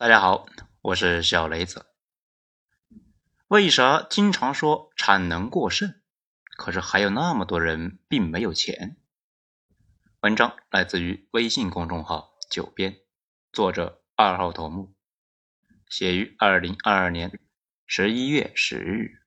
[0.00, 0.46] 大家好，
[0.80, 1.84] 我是小雷子。
[3.48, 6.00] 为啥经常说产能过剩，
[6.56, 8.96] 可是还有那么多人并没有钱？
[10.22, 12.96] 文章来自于微信公众号“九编”，
[13.52, 14.94] 作者二号头目，
[15.86, 17.38] 写于二零二二年
[17.86, 19.20] 十一月十日。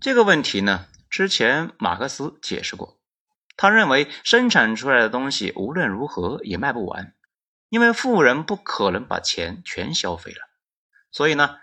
[0.00, 2.98] 这个问题呢，之前马克思解释过，
[3.58, 7.14] 他认为生产出来的东西无论如何也卖不完。
[7.74, 10.48] 因为富人不可能把钱全消费了，
[11.10, 11.58] 所以呢，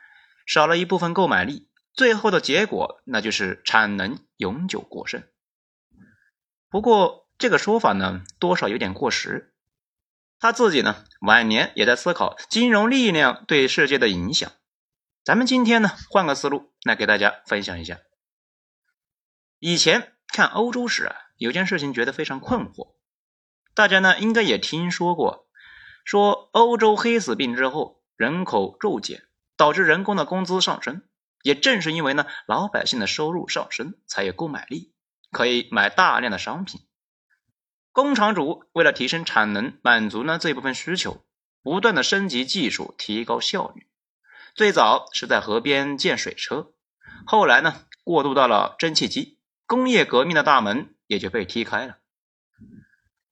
[0.46, 5.24] 少了一部分购买力，最后的结果那就是产能永久过剩。
[6.68, 9.56] 不过这个说法呢，多少有点过时。
[10.38, 14.52] 他自己呢，晚年也在思考金融力量对世界的影响。
[15.24, 18.00] 咱们今天呢，换个思路来给大家分享一下。
[19.60, 22.96] 以前看欧洲史啊，有件事情觉得非常困惑，
[23.74, 25.48] 大家呢应该也听说过。
[26.04, 29.24] 说欧洲黑死病之后，人口骤减，
[29.56, 31.04] 导致人工的工资上升。
[31.44, 34.94] 也正是因为呢，老百姓的收入上升，才有购买力，
[35.32, 36.82] 可以买大量的商品。
[37.92, 41.26] 工厂主为了提升产能，满足呢这部分需求，
[41.64, 43.88] 不断的升级技术，提高效率。
[44.54, 46.74] 最早是在河边建水车，
[47.26, 51.98] 后来呢过渡到了蒸汽机，工业革命的大门也就被踢开了。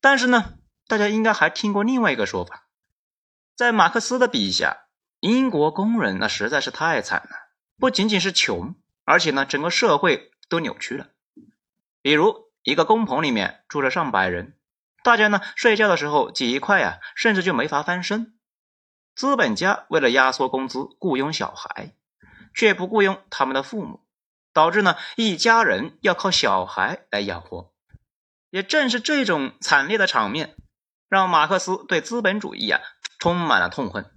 [0.01, 0.58] 但是呢。
[0.89, 2.65] 大家应该还听过另外一个说法，
[3.55, 4.87] 在马克思的笔下，
[5.19, 7.29] 英国工人那实在是太惨了，
[7.77, 8.73] 不仅仅是穷，
[9.05, 11.09] 而且呢，整个社会都扭曲了。
[12.01, 14.57] 比如一个工棚里面住着上百人，
[15.03, 18.33] 大家呢睡觉的时候挤一块啊，甚至就没法翻身。
[19.13, 21.93] 资本家为了压缩工资，雇佣小孩，
[22.55, 24.03] 却不雇佣他们的父母，
[24.53, 27.71] 导致呢一家人要靠小孩来养活。
[28.49, 30.55] 也正是这种惨烈的场面。
[31.09, 32.79] 让马克思对资本主义啊
[33.17, 34.09] 充满了痛恨，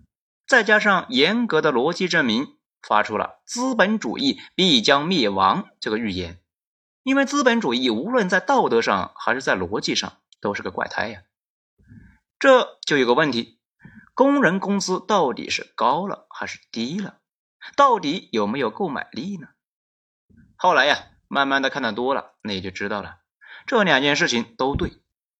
[0.46, 6.38] 再加上严格的逻辑证明，发出了资本主义必将灭亡这个预言。
[7.02, 11.22] 因为资本主义无论在道德上还是在逻辑上都是个怪胎呀。
[12.38, 13.58] 这就有个问题：
[14.14, 17.18] 工人工资到底是高了还是低了？
[17.74, 19.48] 到底有没有购买力呢？
[20.56, 23.18] 后来呀，慢慢的看的多了，那也就知道了，
[23.66, 24.92] 这两件事情都对。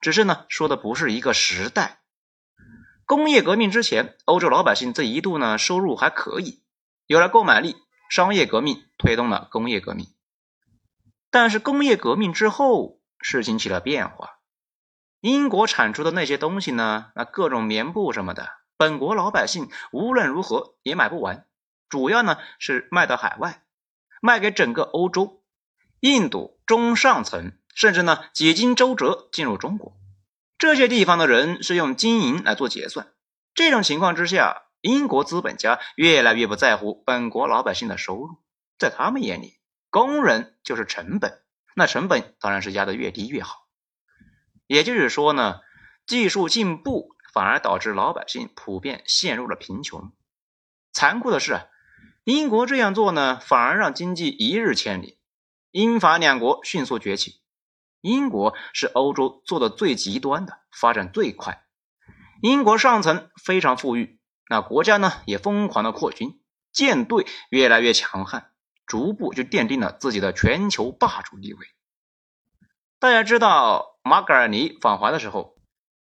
[0.02, 2.02] 只是呢，说的不是一个时代。
[3.06, 6.62] 工业革命之前，欧洲老百姓这一度呢收入还可以，
[7.06, 7.76] 有了购买力。
[8.10, 10.06] 商业革命推动了工业革命，
[11.30, 14.40] 但是工业革命之后，事情起了变化。
[15.20, 21.46] 英国产出的那些东西呢，那各种棉布什么的，本国老百姓无论如何也买不完，
[21.88, 23.62] 主要呢是卖到海外，
[24.20, 25.42] 卖给整个欧洲、
[26.00, 27.52] 印度中上层。
[27.74, 29.96] 甚至呢，几经周折进入中国，
[30.58, 33.12] 这些地方的人是用金银来做结算。
[33.54, 38.38] 这种情况之下，英国资本家越来越不在乎本国老百姓的收入，
[38.78, 39.58] 在他们眼里，
[39.90, 41.42] 工人就是成本，
[41.74, 43.68] 那成本当然是压得越低越好。
[44.66, 45.60] 也就是说呢，
[46.06, 50.12] 技术进步反而导致老百姓普遍陷入了贫穷。
[50.92, 51.60] 残酷的是，
[52.24, 55.18] 英国这样做呢，反而让经济一日千里，
[55.70, 57.41] 英法两国迅速崛起。
[58.02, 61.64] 英国是欧洲做的最极端的，发展最快。
[62.42, 64.18] 英国上层非常富裕，
[64.50, 66.40] 那国家呢也疯狂的扩军，
[66.72, 68.50] 舰队越来越强悍，
[68.86, 71.64] 逐步就奠定了自己的全球霸主地位。
[72.98, 75.56] 大家知道，马格尔尼访华的时候，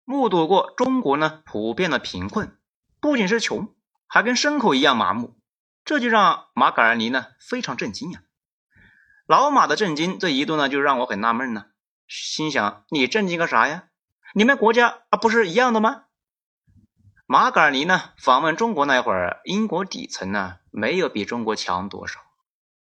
[0.04, 2.56] 目睹过中国呢普遍的贫困，
[3.00, 3.74] 不仅是穷，
[4.06, 5.36] 还跟牲口一样麻木，
[5.84, 8.22] 这就让马格尔尼呢非常震惊啊。
[9.26, 11.66] 老马的震惊，这一度呢就让我很纳闷呢。
[12.10, 13.84] 心想：你震惊个啥呀？
[14.34, 16.06] 你们国家啊不是一样的吗？
[17.25, 22.19] 马格尔尼呢访问中国那会儿，英国底层呢没有比中国强多少。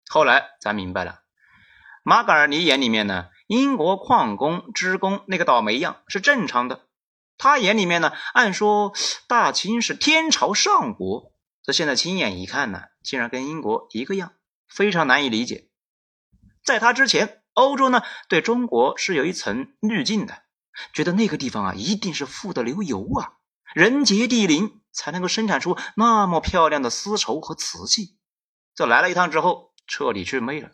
[0.09, 1.21] 后来咱明白了，
[2.03, 6.81] 马格尔尼眼里面呢，英国矿工、职工那个倒霉样是正常的。
[7.37, 8.91] 他眼里面呢，按说
[9.29, 11.31] 大清是天朝上国，
[11.63, 14.33] 这现在亲眼一看呢，竟然跟英国一个样，
[14.67, 15.69] 非常难以理解。
[16.65, 17.43] 在他之前。
[17.55, 20.43] 欧洲呢，对中国是有一层滤镜的，
[20.93, 23.33] 觉得那个地方啊，一定是富得流油啊，
[23.73, 28.17] 人杰地灵，才能够生产出那么漂亮的丝绸和瓷器。
[28.75, 30.71] 这来了一趟之后，彻底去魅了。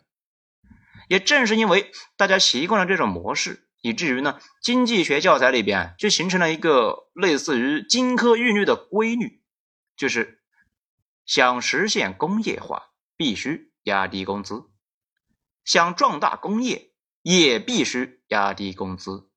[1.08, 9.42] 也正是因为大家习惯了这种模式，以至于呢，经济学教材里边就形成了一个类似于金科玉律的规律，
[9.96, 10.42] 就是
[11.24, 14.71] 想实现工业化，必须压低工资。
[15.64, 16.92] 想壮大工业，
[17.22, 19.30] 也必须压低工资，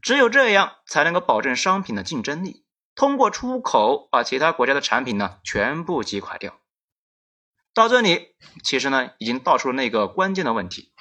[0.00, 2.64] 只有这样才能够保证商品的竞争力，
[2.94, 6.58] 通过出口把其他国家的产品呢全部击垮掉。
[7.74, 10.92] 到这里，其实呢已经道出了那个关键的问题：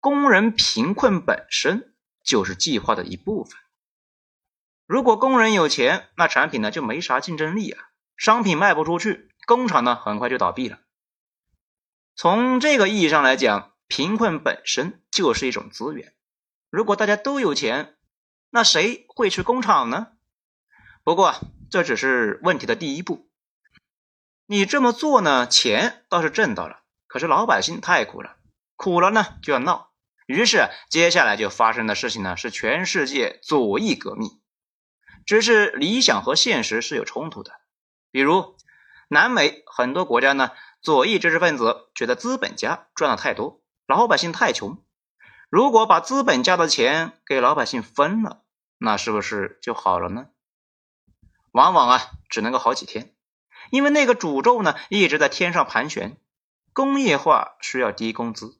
[0.00, 1.94] 工人贫困本身
[2.24, 3.60] 就是计划的一部分。
[4.86, 10.80] 如果工人有钱，那产品呢就没啥竞争力啊，商品卖不出去，工厂呢很快就倒闭了。
[12.18, 16.14] 从这个意义上来讲，贫困本身就是一种资源。
[16.68, 17.96] 如果大家都有钱，
[18.50, 20.08] 那谁会去工厂呢？
[21.04, 21.36] 不过
[21.70, 23.30] 这只是问题的第一步。
[24.46, 28.34] 你这么做呢，钱倒是挣到了，可是老百姓太苦了，
[28.74, 29.92] 苦了呢就要闹。
[30.26, 34.28] 于是接下来就发生的事情呢，是全世界左翼革命。
[35.24, 37.52] 只是理想和现实是有冲突的。
[38.10, 38.56] 比如
[39.06, 40.50] 南美很多国家呢，
[40.88, 44.82] 左翼知识分子觉得资本家赚的太多，老百姓太穷。
[45.50, 48.42] 如果把资本家的钱给老百姓分了，
[48.78, 50.28] 那是不是就好了呢？
[51.52, 52.00] 往往啊，
[52.30, 53.14] 只能够好几天，
[53.70, 56.16] 因为那个诅咒呢一直在天上盘旋。
[56.72, 58.58] 工业化需要低工资，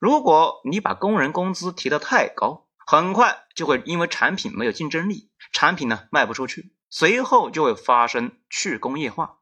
[0.00, 9.38] 如果你把工人工资提得太高，很快就会因为产品没有竞争力，产品呢卖不出去，随后就会发生去工业化，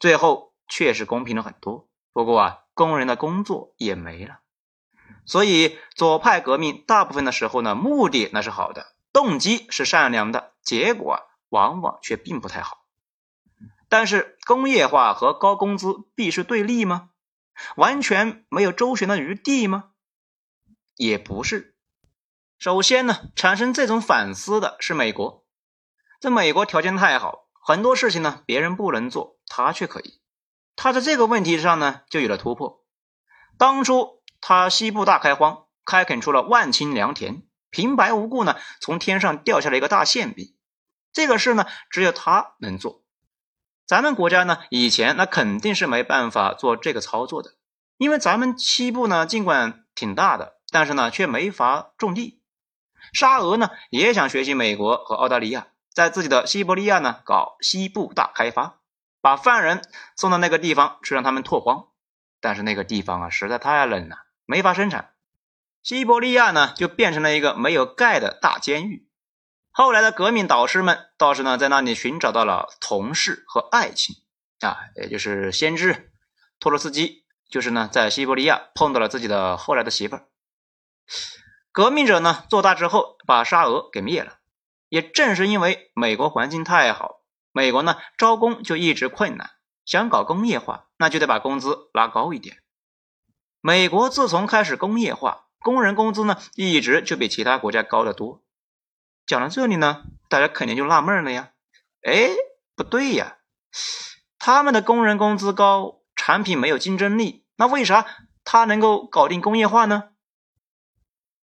[0.00, 1.88] 最后确实公平了很多。
[2.12, 4.40] 不过啊，工人的工作也没了。
[5.26, 12.84] 所以左派革命大部分的时候呢，目的那是好的，动机是善良的，结果往往却并不太好。
[13.88, 17.10] 但是工业化和高工资必是对立吗？
[17.76, 19.90] 完全没有周旋的余地吗？
[20.96, 21.76] 也不是。
[22.58, 25.44] 首先呢，产生这种反思的是美国，
[26.20, 30.20] 在美国条件太好，很多事情呢别人不能做，他却可以。
[30.76, 32.84] 他在这个问题上呢就有了突破。
[33.56, 34.22] 当初。
[34.46, 40.54] 他西部大开荒，开垦出了万顷良田，平白无故呢，从天上掉下来一个大馅饼。
[41.14, 43.02] 这个事呢，只有他能做。
[43.86, 47.54] 咱们国家呢，以前那肯定是没办法做这个操作的，
[47.96, 52.42] 因为咱们西部呢，尽管挺大的，但是呢，却没法种地。
[53.14, 58.80] 沙俄呢，也想学习美国和澳大利亚，在自己的西伯利亚呢，搞西部大开发，
[59.24, 59.80] 把犯人
[60.16, 61.88] 送到那个地方去，让他们拓荒。
[62.42, 64.18] 但是那个地方啊，实在太冷了。
[64.44, 65.14] 没法生产，
[65.82, 69.08] 西伯利亚呢就变成了一个没有盖的大监狱。
[69.70, 74.14] 后来的革命导师们倒是呢在那里寻找到了同事和爱情
[74.60, 76.12] 啊，也就是先知
[76.60, 80.28] 托洛斯基，就是呢在西伯利亚碰到了自己的后来的媳妇儿。
[81.72, 84.36] 革命者呢做大之后把沙俄给灭了，
[84.90, 87.22] 也正是因为美国环境太好，
[87.56, 89.52] 美国呢招工就一直困难，
[89.84, 92.58] 想搞工业化那就得把工资拉高一点。
[93.60, 98.42] 美国自从开始工业化，工人工资呢一直就比其他国家高得多。
[99.24, 101.52] 讲到这里呢，大家肯定就纳闷了呀，
[102.02, 102.30] 哎，
[102.74, 103.38] 不对呀，
[104.40, 108.04] 他们的工人工资高，产品没有竞争力，那为啥
[108.42, 110.10] 他能够搞定工业化呢？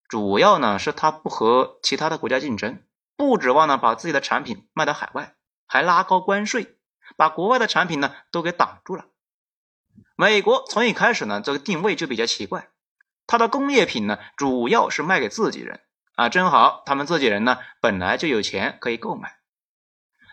[0.07, 2.85] 主要呢是他不和其他的国家竞争，
[3.17, 5.35] 不指望呢把自己的产品卖到海外，
[5.67, 6.77] 还拉高关税，
[7.17, 9.07] 把国外的产品呢都给挡住了。
[10.17, 12.69] 美国从一开始呢，这个定位就比较奇怪，
[13.27, 15.81] 它的工业品呢，主要是卖给自己人
[16.15, 19.39] 啊，正好他们自己人呢，本来就有钱可以购买，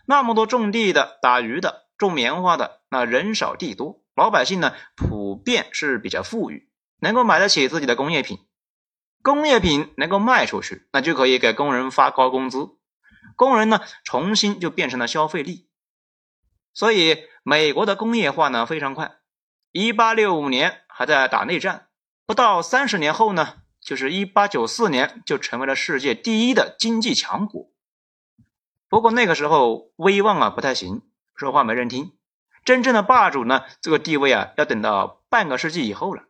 [0.06, 8.40] 那么多种地的、打鱼的、种棉花的，那人少地多，老百姓呢，普遍是比较富裕，能够买得起自己的工业品，
[9.24, 12.70] 工业品能够卖出去，那就可以给工人发高工资，
[13.36, 15.68] 工人呢，重新就变成了消费力，
[16.74, 19.18] 所以美国的工业化呢，非常快。
[19.72, 21.88] 一八六五年还在打内战，
[22.26, 27.72] 不到三十年后呢，就是一八九四年就成为了世界第一的经济强国。
[28.90, 31.04] 不过那个时候威望啊不太行，
[31.36, 32.18] 说话没人听。
[32.66, 36.26] 真正的霸主呢，这个地位啊要等到半个世纪以后了。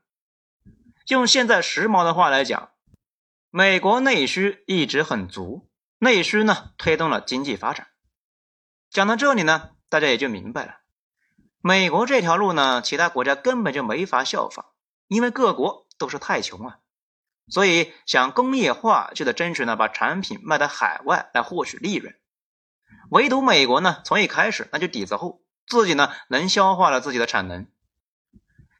[1.07, 2.69] 用现在时髦的话来讲，
[3.49, 5.67] 美国内需一直很足，
[6.03, 7.89] 内需呢推动了经济发展。
[8.89, 10.77] 讲到这里呢，大家也就明白了。
[11.59, 14.65] 美国这条路呢，其他国家根本就没法效仿，
[15.07, 16.79] 因为各国都是太穷啊，
[17.47, 22.15] 所以想工业化就得争取呢把产品卖到海外来获取利润。
[23.11, 27.67] 唯独美国呢，从一开始那就底子厚，自己呢能消化了自己的产能。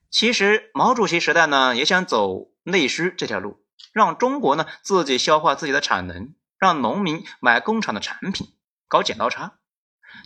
[0.09, 3.63] 其实毛主席时代呢也想走内需这条路，
[3.93, 8.53] 让中国呢自己消化自己的产能，让农民买工厂的产品，
[8.87, 9.57] 搞剪刀差。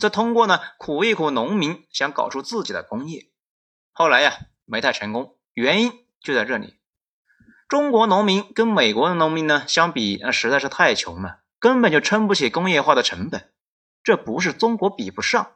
[0.02, 3.32] 这通过呢苦一苦农民，想搞出自己的工业，
[3.94, 6.78] 后来呀没太成功，原因就在这里。
[7.70, 13.54] 中国农民跟美国的农民呢相比，那实在是太穷了，根本就撑不起工业化的成本。
[14.04, 15.56] 这不是中国比不上，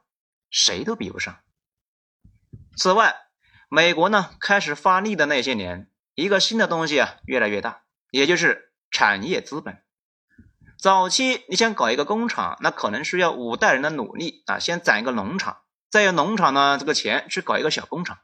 [0.50, 1.40] 谁都比不上。
[2.78, 3.18] 此外，
[3.68, 7.82] 美国呢开始发力的那些年，一个新的东西啊越来越大，
[8.12, 9.84] 也就是产业资本。
[10.82, 15.58] 早期你想搞一个工厂，那可能需要五代人的努力啊，先攒一个农场，
[15.90, 18.20] 再用农场呢这个钱去搞一个小工厂。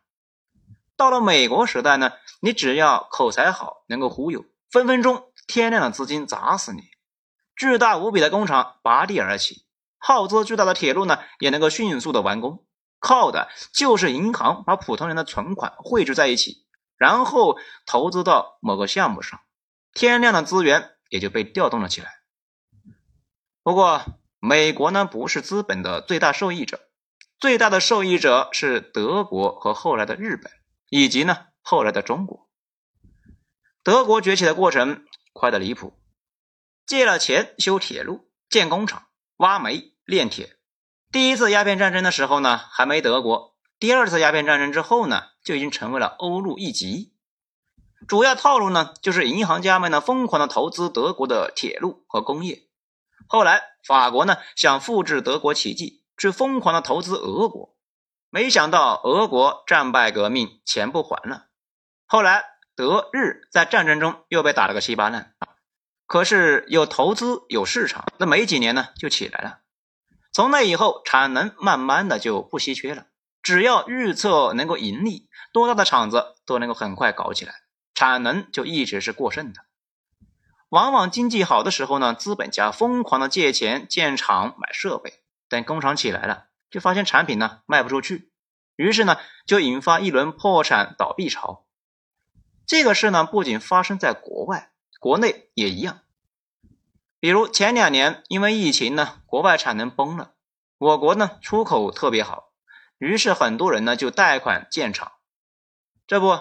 [0.96, 6.84] 到了美国时代呢，你只要口才好，能够忽悠，分分钟天量的资金砸死你。
[7.58, 9.66] 巨大无比的工厂拔地而起，
[9.98, 12.66] 耗资巨大的铁路呢也能够迅速的完工，
[13.00, 19.42] 靠的就是银行把普通人的存款汇聚在一起，然后投资到某个项目上，
[19.94, 22.14] 天量的资源也就被调动了起来。
[23.65, 24.05] 不过，
[24.38, 26.81] 美国呢不是资本的最大受益者，
[27.39, 30.51] 最大的受益者是德国和后来的日本，
[30.88, 32.48] 以及呢后来的中国。
[33.81, 35.03] 德国崛起的过程
[35.34, 36.00] 快得离谱。
[36.86, 39.07] 借了钱修铁路、建工厂、
[39.38, 40.57] 挖煤、炼铁。
[41.12, 47.15] 第一次鸦片战争的时候呢，还没德国；第二次鸦片战争之后呢，就已经成为了欧陆一极。
[48.07, 52.62] 主要套路呢，就是银行家们呢疯狂的投资德国的铁路和工业。
[53.27, 57.75] 后来法国呢想复制德国奇迹，去疯狂的投资俄国，
[58.29, 61.48] 没想到俄国战败革命，钱不还了。
[62.05, 65.34] 后来德日在战争中又被打了个稀巴烂。
[66.08, 69.62] 可是有投资有市场，那没几年呢就起来了。
[70.32, 73.08] 从那以后，产能慢慢的就不稀缺了。
[73.41, 77.55] 只要预测能够盈利，多大的厂子都能够很快搞起来，
[77.96, 79.62] 产能就一直是过剩的。
[80.75, 88.29] 往往经济好的时候呢，资本家疯狂的借钱建厂买设备，等工厂起来了，就发现产品呢卖不出去，
[88.75, 89.15] 于是呢
[89.48, 91.65] 就引发一轮破产倒闭潮。
[92.67, 94.74] 这个事呢不仅发生在国外。
[95.00, 96.01] 国内也一样，
[97.20, 100.34] 比如前两年因为疫情呢，国外产能崩了，
[100.79, 102.50] 我国呢出口特别好，
[102.98, 105.12] 于是很多人呢就贷款建厂，
[106.08, 106.39] 这不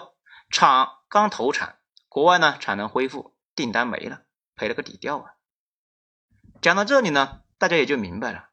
[0.49, 1.77] 厂刚投产，
[2.09, 4.23] 国外呢产能恢复，订单没了，
[4.55, 5.31] 赔了个底掉啊。
[6.61, 8.49] 讲到这里呢，大家也就明白了，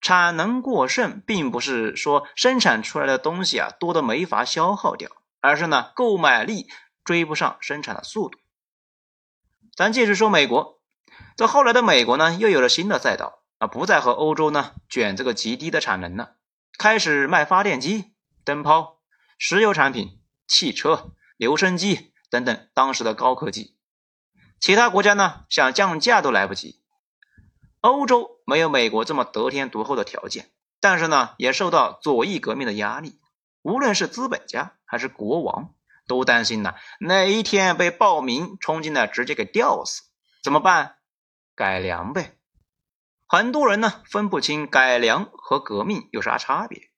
[0.00, 5.10] 产能过剩并不是说生产出来的东西啊多的没法消耗掉，
[5.40, 6.68] 而是呢购买力
[7.04, 8.38] 追不上生产的速度。
[9.74, 10.80] 咱继续说美国，
[11.36, 16.36] 这后来的美国呢，又有了新的赛道啊，不再和欧洲呢卷这个极低的产能了，
[16.78, 19.00] 开始卖发电机、灯泡、
[19.38, 23.75] 石油产品、汽车、留声机等等当时的高科技。
[24.60, 26.80] 其他国家呢想降价都来不及。
[27.80, 33.20] 欧洲没有美国这么得天独厚的条件，但是呢也受到左翼革命的压力，
[33.62, 35.72] 无论是资本家还是国王。
[36.08, 40.04] 都担心呢，哪一天被暴民冲进来直接给吊死，
[40.40, 40.98] 怎么办？
[41.56, 42.36] 改良呗。
[43.26, 46.90] 很多人呢分不清改良和革命有啥差别。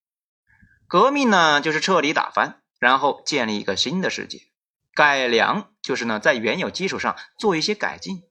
[0.86, 4.40] 革命呢就是彻底打翻，然后建立一个新的世界；
[4.98, 8.24] 改良就是呢在原有基础上做一些改进。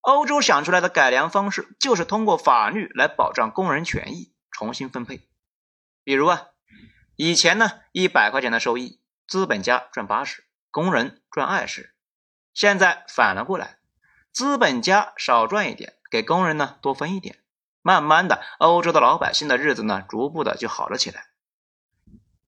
[0.00, 5.20] 欧洲想出来的改良方式就是通过法律来保障工人权益，重新分配。
[6.02, 6.48] 比如啊，
[7.14, 9.00] 以前呢一百块钱的收益。
[9.28, 11.94] 资本家赚八十，工人赚二十。
[12.52, 13.78] 现在反了过来，
[14.32, 17.38] 资本家少赚一点，给工人呢多分一点。
[17.82, 21.31] 慢慢的，欧洲的老百姓的日子呢，逐步的就好了起来。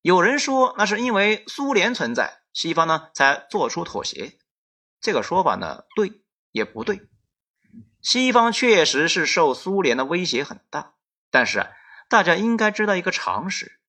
[0.04, 4.36] 有人说，那是因为苏联存在，西方呢才做出妥协。
[5.00, 6.20] 这个说法呢，对
[6.52, 7.08] 也不对。
[8.02, 10.92] 西方确实是受苏联的威胁很大，
[11.30, 11.70] 但是，
[12.10, 13.80] 大家应该知道一个常识。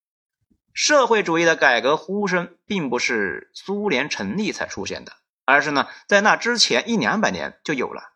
[0.74, 5.12] 社会主义的改革呼声并不是苏联成立才出现的，
[5.44, 8.14] 而是呢在那之前一两百年就有了。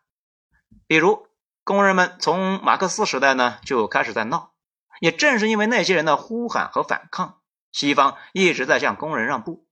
[0.86, 1.28] 比如
[1.64, 4.54] 工人们从马克思时代呢就开始在闹，
[5.00, 7.39] 也正是因为那些人的呼喊和反抗，
[7.72, 9.66] 西方一直在向工人让步。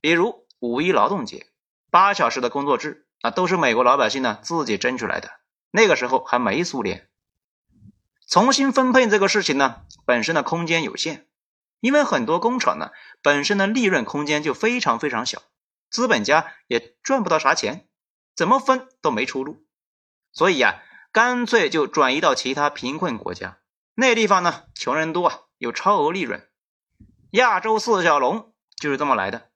[0.00, 1.46] 比如五一劳动节、
[1.90, 5.30] 八小时的工作制啊，都是美国老百姓呢自己争取来的。
[5.70, 7.08] 那个时候还没苏联，
[8.28, 11.26] 重新分配这个事情呢本身的空间有限。
[11.80, 12.90] 因为很多工厂呢，
[13.22, 15.40] 本身的利润空间就非常非常小，
[15.88, 17.88] 资本家也赚不到啥钱，
[18.36, 19.64] 怎么分都没出路，
[20.30, 23.60] 所以呀，干脆就转移到其他贫困国家。
[23.94, 26.49] 那地方呢，穷人多啊，有超额利润。
[27.30, 29.50] 亚洲四小龙就是这么来的。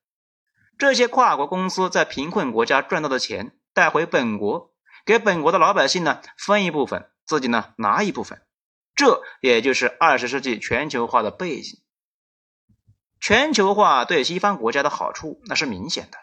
[0.77, 4.73] 这些跨国公司在贫困国家赚到的钱带回本国，
[5.05, 8.41] 给本国的老百姓呢分一部分，自己呢拿一部分。
[8.95, 11.81] 这也就是二十世纪全球化的背景。
[13.19, 16.17] 全球化对西方国家的好处那是明显的，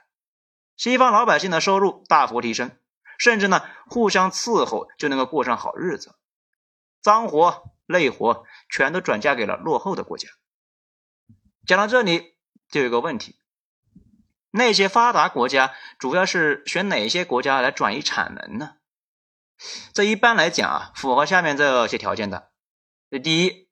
[0.76, 2.71] 西方老百姓的收入大幅提升，
[3.18, 6.14] 甚至呢互相伺候就能够过上好日子。
[7.02, 10.28] 脏活累活全都转嫁给了落后的国家。
[11.66, 12.35] 讲到这里，
[12.71, 13.37] 就有个问题：
[14.50, 18.75] 那些发达国家主要是选哪些国家来转移产能呢？
[19.95, 22.50] 这一般来讲啊，符合下面这些条件的。
[23.11, 23.69] 这第一，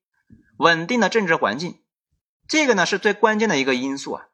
[0.57, 1.83] 稳定的政治环境，
[2.47, 4.27] 这个呢是最关键的一个因素啊。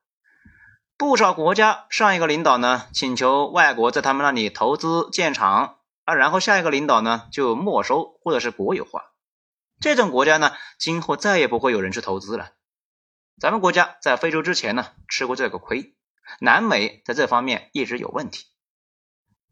[0.99, 9.13] 不少国家上一个领导呢请求外国在他们那里投资建厂啊，然后下一个领导呢就没收或者是国有化，
[9.81, 12.51] 这种国家呢今后再也不会有人去投资了。
[13.39, 15.95] 咱们国家在非洲之前呢吃过这个亏，
[16.41, 18.47] 南美在这方面一直有问题。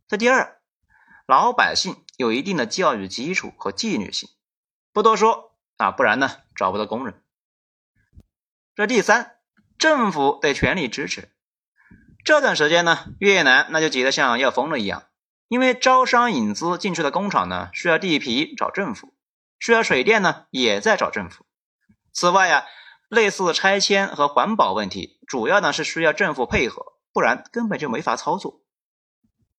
[0.09, 0.59] 这第二，
[1.27, 4.31] 老百姓有一定的教育基础和纪律性，
[4.91, 7.23] 不多说啊，不然呢找不到工人。
[8.75, 9.37] 这第三，
[9.77, 11.29] 政府得全力支持。
[12.25, 15.05] 这段时间呢，越南那就急得像要疯了一样，
[15.49, 19.15] 因为招商引资进去的工厂呢需要地皮找政府，
[19.59, 21.45] 需要水电呢也在找政府。
[22.15, 22.65] 此外呀。
[23.09, 28.63] 类似拆迁和环保问题，主要呢是需要政府配合，不然根本就没法操作。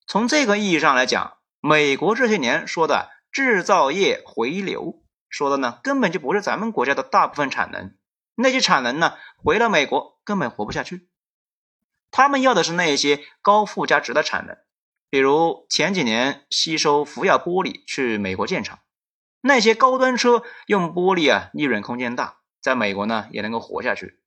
[0.07, 7.95] 从这个意义上来讲，美国这些年说的制造业回流，说的呢根本就不是咱们国家的大部分产能，
[8.35, 11.09] 那些产能呢回了美国根本活不下去。
[12.11, 14.57] 他们要的是那些高附加值的产能，
[15.09, 18.79] 比如前几年吸收福耀玻璃去美国建厂，
[19.41, 22.37] 那些高端车用玻璃啊，利润空间大。
[22.65, 24.19] 在美国呢也能够活下去，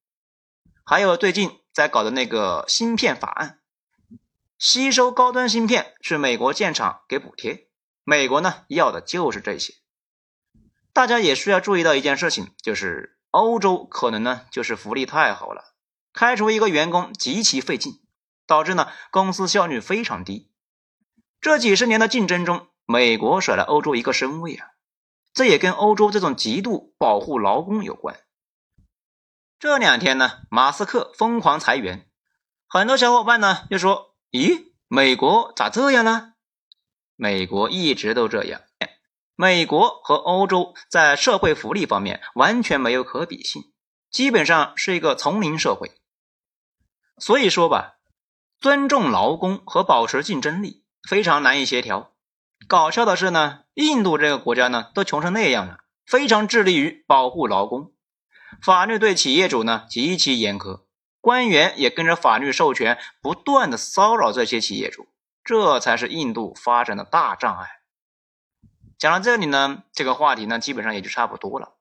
[0.84, 3.58] 还有最近在搞的那个芯片法案，
[4.56, 7.66] 吸收高端芯片去美国建厂给补贴，
[8.04, 9.74] 美国呢要的就是这些。
[10.92, 15.74] 大家也需要注意到一件事情，就是欧洲可能呢就是福利太好了，
[16.12, 18.00] 开除一个员工极其费劲，
[18.46, 20.48] 导致呢公司效率非常低。
[21.40, 24.68] 这几十年的竞争中，美国甩了欧洲一个身位啊，
[25.32, 28.16] 这也跟欧洲这种极度保护劳工有关。
[29.60, 32.08] 这两天呢，马斯克疯狂裁员，
[32.68, 36.34] 很多小伙伴呢就说：“咦，美国咋这样呢？”
[37.16, 38.60] 美国一直都这样，
[39.34, 43.72] 美国和欧洲在社会福利方面完全没有可比性，
[44.12, 45.90] 基本上是一个丛林社会。
[47.18, 47.96] 所以说吧，
[48.60, 52.12] 尊重劳工和保持竞争力非常难以协调。
[52.68, 57.92] 搞笑的是呢，印度这个国家呢都穷成那样了，非常致力于保护劳工。
[58.62, 60.82] 法律对企业主呢极其严苛，
[61.20, 65.08] 官员也跟着法律授权，不断的骚扰这些企业主，
[65.44, 67.68] 这才是印度发展的大障碍。
[68.98, 71.76] 讲到这里呢，这个话题呢基本上也就差不多了。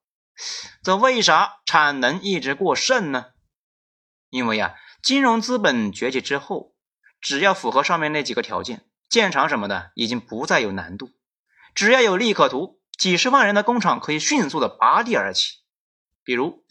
[0.84, 3.28] 这为啥产能一直过剩呢？
[4.30, 6.76] 因为呀，金融资本崛起之后，
[7.20, 11.10] 只要符合上面那几个条件，建厂什么的已经不再有难度，
[11.74, 15.56] 只要有利可图，几十万人的工厂可以迅速的拔地而起。
[16.24, 16.64] 比如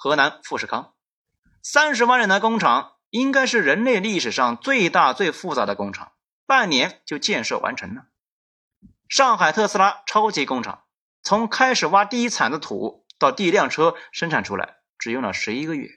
[0.00, 0.94] 河南富士康，
[1.60, 6.12] 三十万人的工厂，应该是人类历史上最大最复杂的工厂，
[6.46, 8.04] 半年就建设完成了。
[9.08, 10.84] 上海特斯拉超级工厂，
[11.24, 15.88] 从开始挖第一铲子土到第一辆车生产出来，只用了十一个月。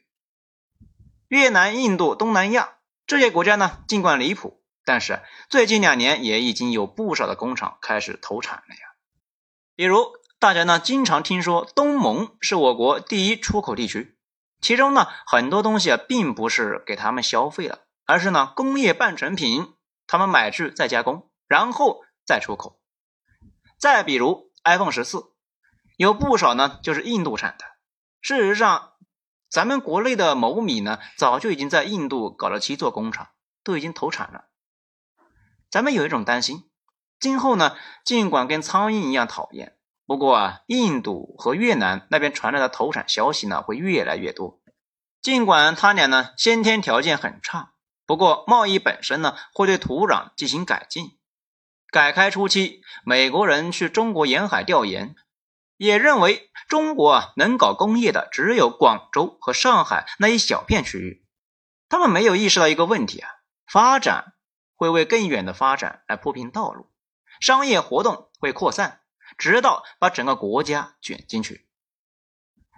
[1.28, 8.82] 越南、印度、东南亚这些国家呢，尽管离谱，但是最近两年也已经有不少的工厂开始投产了呀，
[9.76, 10.20] 比如。
[10.42, 14.18] 大家呢经常听说东盟是我国第一出口地区，
[14.60, 19.76] 其中呢很多东西啊并不是给他们消费了，而是呢工业半成品，
[20.08, 22.82] 他们买去再加工，然后再出口。
[23.78, 25.26] 再比如 iPhone 十四，
[25.96, 27.66] 有不少呢就是印度产的。
[28.20, 28.94] 事实上，
[29.48, 33.28] 咱们国内的某米呢早就已经在印度搞了七座工厂，
[33.64, 34.46] 都已经投产了。
[35.70, 36.68] 咱们有一种担心，
[37.20, 39.78] 今后呢尽管跟苍蝇一样讨厌。
[40.06, 44.60] 不过啊，印度和越南那边传来的投产消息呢，会越来越多。
[45.22, 47.74] 尽管他俩呢先天条件很差，
[48.06, 51.18] 不过贸易本身呢会对土壤进行改进。
[51.92, 55.16] 改开初期，美国人去中国沿海调研，
[55.78, 61.26] 也认为中国啊能搞工业的只有广州和上海那一小片区域。
[61.88, 63.30] 他们没有意识到一个问题啊，
[63.68, 64.34] 发展
[64.76, 66.90] 会为更远的发展来铺平道路，
[67.40, 69.01] 商业活动会扩散。
[69.38, 71.68] 直到把整个国家卷进去，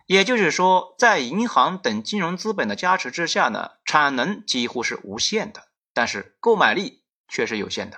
[0.06, 7.98] 也就是说，在银行等金融资本的加持之下呢，产能几乎是无限的，但是购买力却是有限的。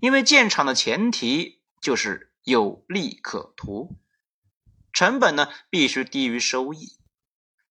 [0.00, 3.96] 因为建厂的前提就是有利可图，
[4.92, 6.98] 成本呢必须低于收益，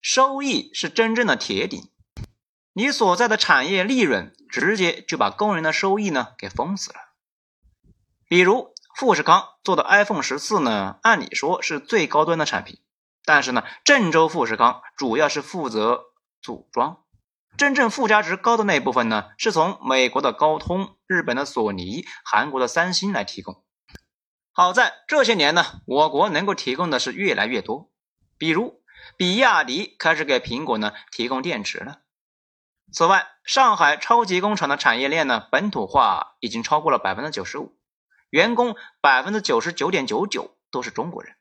[0.00, 1.90] 收益是真正的铁顶。
[2.72, 6.98] 你所在的产业利润直接就把工人的收益呢给封死了，
[8.28, 8.73] 比如。
[8.94, 12.78] 富士康做的 iPhone 十四呢，按理说是最高端的产品，
[13.24, 16.04] 但是呢，郑州富士康主要是负责
[16.40, 17.02] 组装，
[17.56, 23.64] 真正附加值高的那部分呢，是从美国的高通、日本的索尼、韩国的三星来提供。
[24.52, 27.90] 好在这些年呢，我国能够提供的是越来越多，
[28.38, 28.80] 比如
[29.16, 31.98] 比亚迪开始给苹果呢提供电池了。
[32.92, 37.76] 此外，上海超级工厂的产业链呢，本土化已经超过了百分之九十五。
[38.34, 41.36] 员工百分之九十九点九九都是中国人。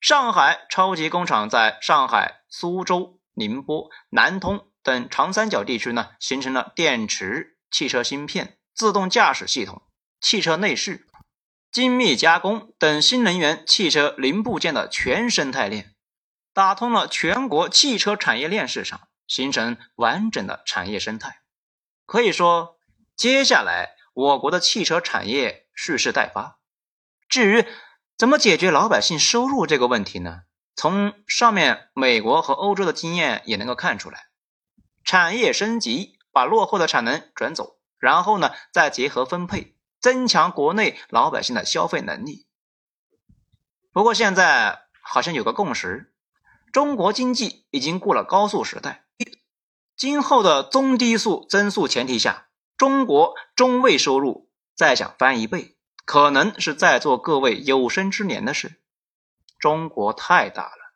[0.00, 9.82] 上海超级工厂在上海、苏州、宁波、南通等长三角地区呢，形成了电池、汽车芯片、自动驾驶系统、
[10.20, 11.08] 汽车内饰、
[11.72, 15.96] 精密加工等新能源汽车零部件的全生态链，
[16.54, 21.40] 打通了全国汽车产业链市场，形成完整的产业生态。
[22.06, 22.78] 可以说，
[23.16, 25.66] 接下来我国的汽车产业。
[25.82, 26.58] 蓄势待发。
[27.26, 27.64] 至于
[28.18, 30.42] 怎么解决老百姓收入这个问题呢？
[30.76, 34.26] 从上面美国和欧洲的经验也能够看出来，
[35.04, 42.46] 产业升级，把落后的产能转走，然后呢再结合分配，增强国内老百姓的消费能力。
[43.90, 46.12] 不过现在好像有个共识，
[46.74, 49.06] 中国经济已经过了高速时代，
[49.96, 52.48] 今后的中低速增速前提下，
[52.80, 54.48] 中国中位收入。
[54.74, 58.80] 再想翻一倍，可能是在座各位有生之年的事。
[59.58, 60.94] 中国太大了，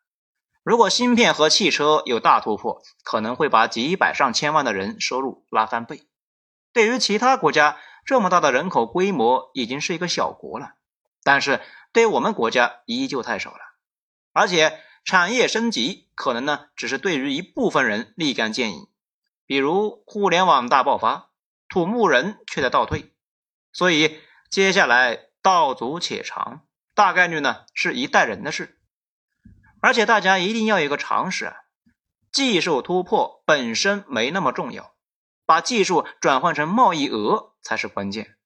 [0.63, 6.09] 如果芯片和汽车有大突破，可能会把几百上千万的人收入拉翻倍。
[6.73, 10.77] 对于其他国家，这么大的人口规模已经是一个小国了，
[11.23, 11.61] 但是
[11.93, 13.59] 对我们国家依旧太少了。
[14.33, 18.89] 而且产业升级可能呢，只是对于一部分人立竿见影，
[19.45, 21.29] 比如互联网大爆发，
[21.69, 23.15] 土木人却在倒退。
[23.73, 28.79] 所以接下来道阻且长，大概率呢是一代人的事。
[29.81, 31.57] 而且大家一定要有个常识啊，
[32.33, 34.95] 技术突破本身没那么重要，
[35.45, 38.37] 把技术转换成贸易额才是关键。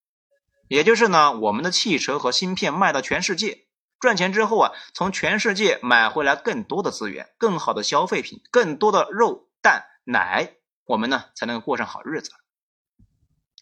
[0.66, 3.66] 也就是呢，我们的汽车和芯片卖到全世界，
[4.00, 10.54] 赚钱之后啊，从全世界买回来更多的资源、更好的消费品、更多的肉、蛋、奶，
[10.84, 12.32] 我们呢才能过上好日子。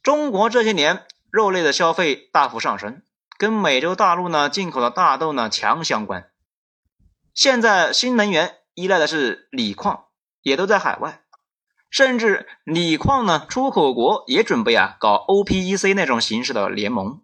[0.06, 1.04] 中国这些年。
[1.32, 3.02] 肉类的消费大幅上升，
[3.36, 6.30] 跟美洲大陆呢进口的大豆呢强相关。
[7.34, 10.04] 现在新能源依赖的是锂矿，
[10.42, 11.22] 也都在海外，
[11.90, 17.20] 甚至锂矿呢出口国也准备啊搞 OPEC 那种形式的联盟，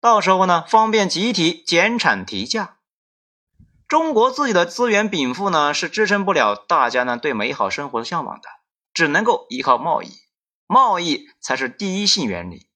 [0.00, 2.78] 到时候呢方便集体减产提价。
[3.86, 8.48] 中国自己的资源禀赋呢是支撑不了大家呢对美好生活的向往的，
[8.94, 10.10] 只能够依靠贸易，
[10.66, 12.68] 贸易才是第一性原理。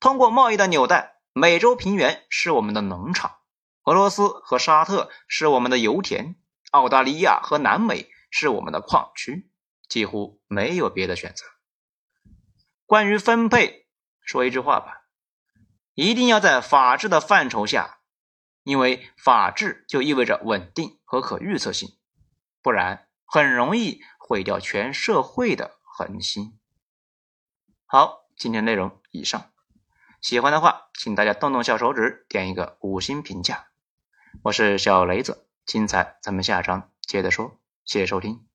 [0.00, 3.38] 通过贸易的纽带，美洲平原是我们的农场，
[3.84, 6.36] 俄罗斯和沙特是我们的油田，
[6.70, 9.50] 澳大利亚和南美是我们的矿区，
[9.88, 11.44] 几乎没有别的选择。
[12.86, 13.86] 关于分配，
[14.22, 15.02] 说一句话吧，
[15.94, 17.98] 一定要在法治的范畴下，
[18.62, 21.98] 因为法治就意味着稳定和可预测性，
[22.62, 26.58] 不然很容易毁掉全社会的恒心。
[27.90, 29.50] 好，今天内容以上。
[30.20, 33.68] 喜欢的话，请大家动动小手指，点一个五星评价。
[34.42, 37.58] 我是小雷子，精彩咱们下章接着说。
[37.86, 38.47] 谢谢收听。